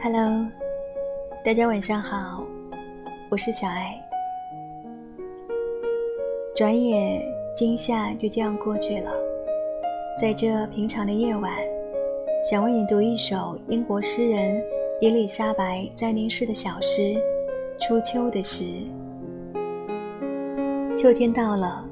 [0.00, 0.46] Hello，
[1.44, 2.44] 大家晚上好，
[3.28, 4.00] 我是小爱。
[6.54, 7.20] 转眼
[7.56, 9.10] 今夏就这样过去了，
[10.22, 11.52] 在这平常的夜晚，
[12.48, 14.62] 想为你读一首英国诗人
[15.00, 17.00] 伊丽莎白·在宁诗的小诗
[17.80, 18.64] 《初秋的诗》。
[20.96, 21.84] 秋天到了，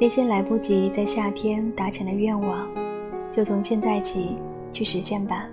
[0.00, 2.72] 那些来不及在夏天达成的愿望，
[3.28, 4.36] 就从现在起
[4.70, 5.48] 去实现吧。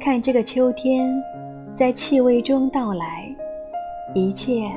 [0.00, 1.10] 看这个秋天，
[1.74, 3.28] 在气味中到来，
[4.14, 4.70] 一切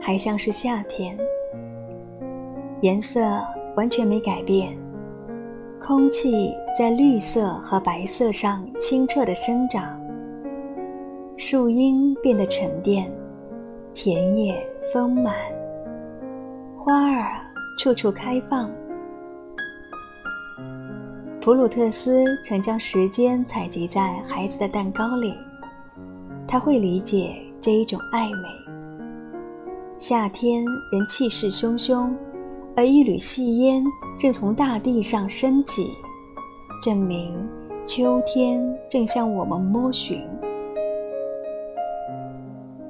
[0.00, 1.16] 还像是夏天，
[2.80, 3.20] 颜色
[3.76, 4.76] 完全没改变，
[5.80, 9.98] 空气在绿色和白色上清澈的生长，
[11.36, 13.10] 树荫变得沉淀。
[13.94, 14.60] 田野
[14.92, 15.36] 丰满，
[16.76, 17.40] 花儿
[17.78, 18.68] 处处开放。
[21.44, 25.34] 普鲁特斯曾将时间采集在孩子的蛋糕里，
[26.48, 28.48] 他会理解这一种暧昧。
[29.98, 32.10] 夏天人气势汹汹，
[32.74, 33.84] 而一缕细烟
[34.18, 35.90] 正从大地上升起，
[36.82, 37.36] 证明
[37.84, 40.22] 秋天正向我们摸寻。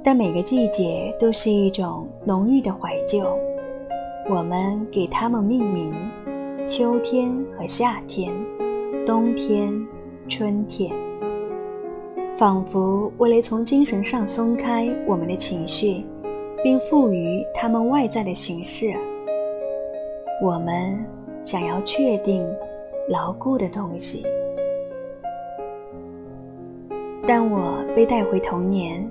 [0.04, 3.36] 但每个季节都是一种浓郁的怀旧，
[4.30, 5.92] 我们给它们命名：
[6.66, 8.32] 秋天和夏天，
[9.04, 9.86] 冬天、
[10.28, 10.90] 春天，
[12.38, 16.02] 仿佛为了从精神上松开我们的情绪，
[16.62, 18.94] 并赋予它们外在的形式。
[20.42, 20.98] 我们
[21.42, 22.42] 想要确定
[23.10, 24.22] 牢固的东西，
[27.26, 29.06] 但我被带回童年。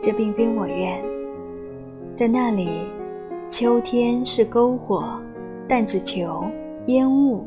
[0.00, 1.02] 这并非我愿，
[2.16, 2.68] 在那里，
[3.50, 5.20] 秋天是篝火、
[5.68, 6.44] 弹子球、
[6.88, 7.46] 烟雾。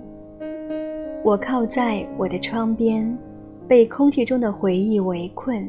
[1.23, 3.17] 我靠在我的窗边，
[3.67, 5.67] 被空气中的回忆围困。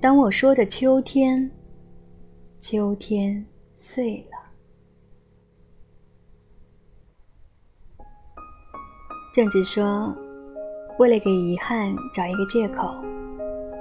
[0.00, 1.48] 当我说着秋天，
[2.58, 3.44] 秋天
[3.76, 4.36] 碎了。
[9.32, 10.12] 政治说，
[10.98, 12.92] 为了给遗憾找一个借口。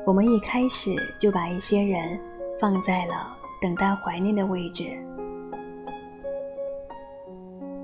[0.05, 2.19] 我们一开始就把一些人
[2.59, 4.97] 放在了等待怀念的位置。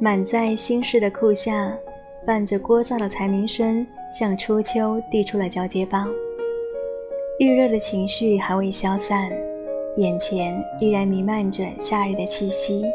[0.01, 1.77] 满载心事的库下，
[2.25, 3.85] 伴着聒噪的蝉鸣声，
[4.17, 6.07] 向初秋递出了交接棒。
[7.37, 9.29] 预热的情绪还未消散，
[9.97, 12.85] 眼前依然弥漫着夏日的气息。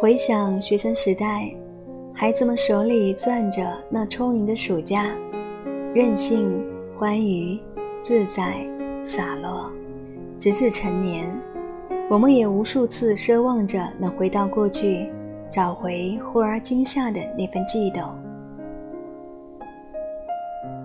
[0.00, 1.52] 回想学生时代，
[2.14, 5.14] 孩子们手里攥着那充盈的暑假，
[5.94, 6.66] 任性。
[6.98, 7.56] 欢愉、
[8.02, 8.66] 自在、
[9.04, 9.70] 洒落，
[10.36, 11.30] 直至成年，
[12.10, 15.06] 我们也无数次奢望着能回到过去，
[15.50, 18.02] 找回忽而惊吓的那份悸动。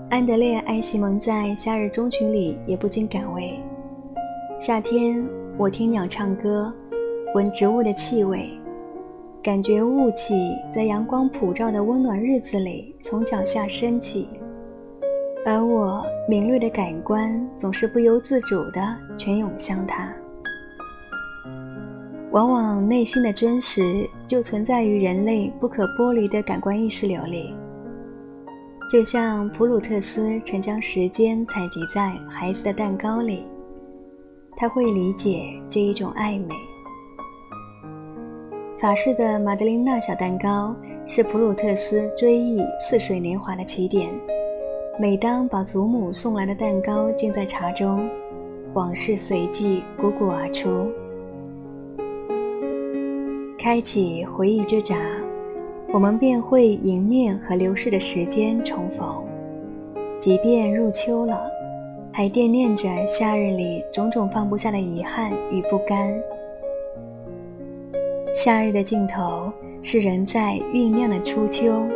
[0.09, 3.57] 安德烈·艾希蒙在《夏日中群》里也不禁感慰：
[4.59, 5.25] 夏天，
[5.57, 6.72] 我听鸟唱歌，
[7.34, 8.50] 闻植物的气味，
[9.41, 10.35] 感觉雾气
[10.73, 14.28] 在阳光普照的温暖日子里从脚下升起。
[15.45, 18.81] 而我敏锐的感官总是不由自主地
[19.17, 20.13] 全涌向它。
[22.34, 27.54] 往往内心的真实就存在于人类不可剥离的感官意识流里。
[28.90, 33.44] 就像普鲁特斯曾将时间采集在孩子的蛋糕里，
[34.58, 36.56] 他会理解这一种暧昧。
[38.80, 44.12] 法式的玛德琳娜小蛋糕是普鲁特斯追忆似水年华的起点。
[45.00, 48.10] 每当把祖母送来的蛋糕浸在茶中，
[48.74, 50.92] 往事随即汩汩而出。
[53.63, 54.97] 开启回忆之闸，
[55.94, 59.24] 我们便会迎面和流逝的时间重逢。
[60.20, 61.49] 即便入秋了，
[62.11, 66.14] 还惦念着夏日里种种放不下的遗憾与不甘。
[68.35, 69.49] 夏日的尽头
[69.82, 71.88] 是人在酝酿的初秋。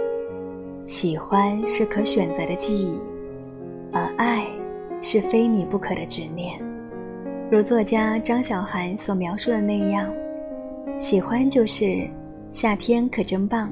[0.86, 2.98] 喜欢是可选择的记忆，
[3.92, 4.48] 而爱
[5.02, 6.58] 是非你不可的执念。
[7.52, 10.10] 如作家张小涵所描述的那样，
[10.98, 12.10] 喜欢就是
[12.52, 13.72] 夏天可真棒，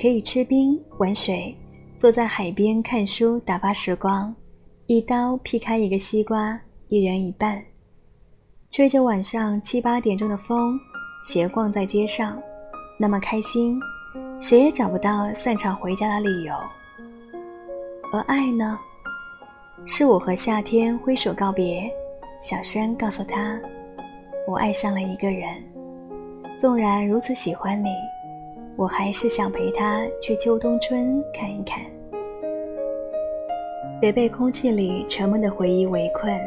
[0.00, 1.54] 可以吃冰玩水，
[1.98, 4.34] 坐在海边看书打发时光，
[4.86, 7.62] 一刀劈开一个西瓜，一人一半，
[8.70, 10.78] 吹着晚上七八点钟的风，
[11.22, 12.36] 斜逛在街上，
[12.98, 13.80] 那么开心。
[14.40, 16.54] 谁也找不到散场回家的理由，
[18.12, 18.78] 而爱呢？
[19.86, 21.90] 是我和夏天挥手告别，
[22.40, 23.58] 小声告诉他，
[24.46, 25.62] 我爱上了一个人。
[26.60, 27.88] 纵然如此喜欢你，
[28.76, 31.82] 我还是想陪他去秋冬春看一看。
[33.98, 36.38] 别被空气里沉闷的回忆围困，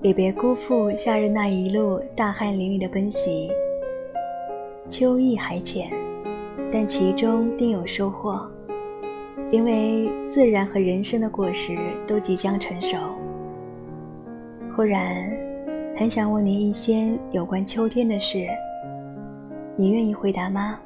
[0.00, 3.50] 也别辜负夏日那一路大汗淋漓的奔袭。
[4.88, 5.90] 秋意还浅，
[6.72, 8.40] 但其中定有收获，
[9.50, 11.76] 因为自然和人生的果实
[12.06, 12.96] 都即将成熟。
[14.74, 15.30] 忽然，
[15.98, 18.46] 很想问你一些有关秋天的事，
[19.80, 20.76] 你愿意回答吗？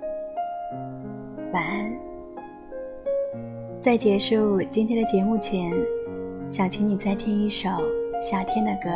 [1.50, 1.90] 晚安。
[3.80, 5.72] 在结束今天的节目前，
[6.50, 7.70] 想请你再听一首
[8.20, 8.90] 夏天的歌。